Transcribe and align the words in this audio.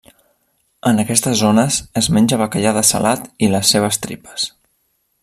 En 0.91 1.01
aquestes 1.03 1.35
zones 1.41 1.77
es 2.01 2.09
menja 2.17 2.41
bacallà 2.43 2.75
dessalat 2.79 3.29
i 3.49 3.51
les 3.53 3.75
seves 3.77 4.03
tripes. 4.07 4.49